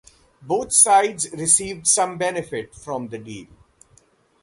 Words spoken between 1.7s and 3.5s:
some benefit from the deal.